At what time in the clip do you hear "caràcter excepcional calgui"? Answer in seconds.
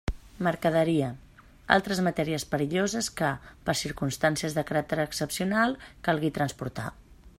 4.71-6.33